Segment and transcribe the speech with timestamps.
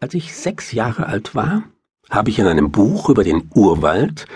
[0.00, 1.62] Als ich sechs Jahre alt war,
[2.08, 4.26] habe ich in einem Buch über den Urwald,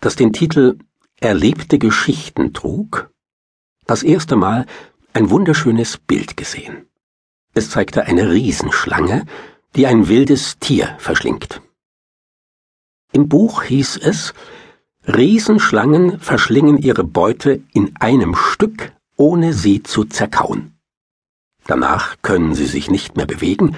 [0.00, 0.78] das den Titel
[1.18, 3.10] Erlebte Geschichten trug,
[3.86, 4.66] das erste Mal
[5.14, 6.86] ein wunderschönes Bild gesehen.
[7.54, 9.24] Es zeigte eine Riesenschlange,
[9.76, 11.62] die ein wildes Tier verschlingt.
[13.10, 14.34] Im Buch hieß es,
[15.06, 20.78] Riesenschlangen verschlingen ihre Beute in einem Stück, ohne sie zu zerkauen.
[21.66, 23.74] Danach können sie sich nicht mehr bewegen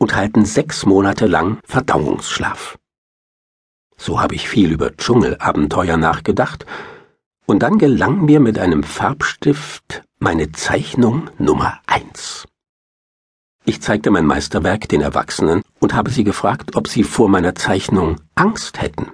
[0.00, 2.78] und halten sechs Monate lang Verdauungsschlaf.
[3.96, 6.64] So habe ich viel über Dschungelabenteuer nachgedacht,
[7.46, 12.46] und dann gelang mir mit einem Farbstift meine Zeichnung Nummer eins.
[13.64, 18.20] Ich zeigte mein Meisterwerk den Erwachsenen und habe sie gefragt, ob sie vor meiner Zeichnung
[18.36, 19.12] Angst hätten.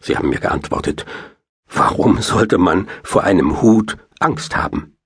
[0.00, 1.04] Sie haben mir geantwortet,
[1.66, 4.96] warum sollte man vor einem Hut Angst haben?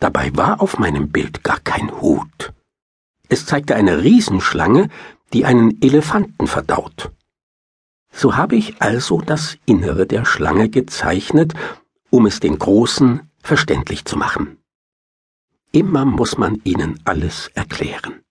[0.00, 2.54] Dabei war auf meinem Bild gar kein Hut.
[3.28, 4.88] Es zeigte eine Riesenschlange,
[5.32, 7.10] die einen Elefanten verdaut.
[8.12, 11.54] So habe ich also das Innere der Schlange gezeichnet,
[12.10, 14.58] um es den Großen verständlich zu machen.
[15.72, 18.22] Immer muss man ihnen alles erklären.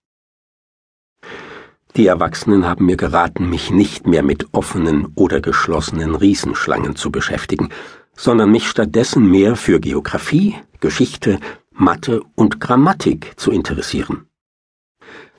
[1.94, 7.70] Die Erwachsenen haben mir geraten, mich nicht mehr mit offenen oder geschlossenen Riesenschlangen zu beschäftigen,
[8.14, 11.38] sondern mich stattdessen mehr für Geographie, Geschichte,
[11.70, 14.26] Mathe und Grammatik zu interessieren.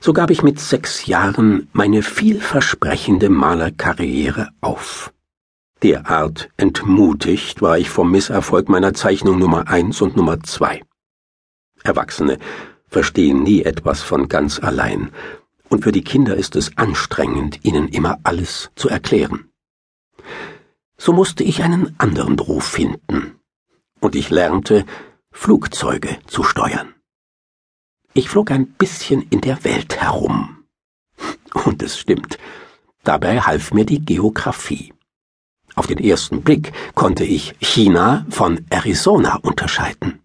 [0.00, 5.12] So gab ich mit sechs Jahren meine vielversprechende Malerkarriere auf.
[5.82, 10.82] Derart entmutigt war ich vom Misserfolg meiner Zeichnung Nummer eins und Nummer zwei.
[11.82, 12.38] Erwachsene
[12.88, 15.10] verstehen nie etwas von ganz allein,
[15.68, 19.50] und für die Kinder ist es anstrengend, ihnen immer alles zu erklären.
[20.96, 23.38] So musste ich einen anderen Beruf finden,
[24.00, 24.84] und ich lernte,
[25.30, 26.94] Flugzeuge zu steuern.
[28.18, 30.64] Ich flog ein bisschen in der Welt herum.
[31.64, 32.36] Und es stimmt,
[33.04, 34.92] dabei half mir die Geographie.
[35.76, 40.18] Auf den ersten Blick konnte ich China von Arizona unterscheiden.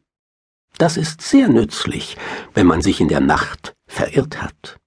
[0.80, 2.18] Das ist sehr nützlich,
[2.56, 4.80] wenn man sich in der Nacht verirrt hat.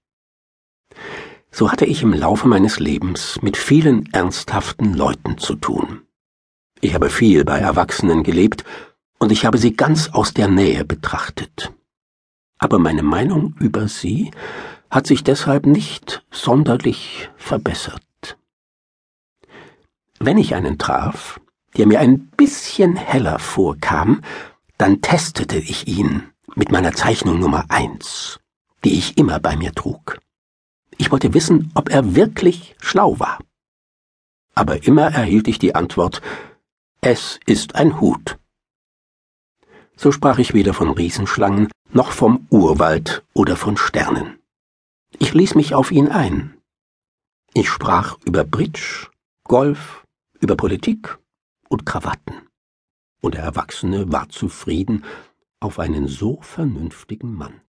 [1.49, 6.01] So hatte ich im Laufe meines Lebens mit vielen ernsthaften Leuten zu tun.
[6.81, 8.65] Ich habe viel bei Erwachsenen gelebt
[9.17, 11.71] und ich habe sie ganz aus der Nähe betrachtet
[12.59, 14.31] aber meine Meinung über sie
[14.89, 18.01] hat sich deshalb nicht sonderlich verbessert.
[20.19, 21.39] Wenn ich einen traf,
[21.75, 24.21] der mir ein bisschen heller vorkam,
[24.77, 26.23] dann testete ich ihn
[26.55, 28.39] mit meiner Zeichnung Nummer eins,
[28.83, 30.19] die ich immer bei mir trug.
[30.97, 33.39] Ich wollte wissen, ob er wirklich schlau war.
[34.55, 36.21] Aber immer erhielt ich die Antwort,
[37.01, 38.39] es ist ein Hut.
[39.95, 44.39] So sprach ich weder von Riesenschlangen noch vom Urwald oder von Sternen.
[45.19, 46.57] Ich ließ mich auf ihn ein.
[47.53, 49.07] Ich sprach über Bridge,
[49.43, 50.05] Golf,
[50.39, 51.17] über Politik
[51.69, 52.35] und Krawatten.
[53.21, 55.03] Und der Erwachsene war zufrieden
[55.59, 57.61] auf einen so vernünftigen Mann.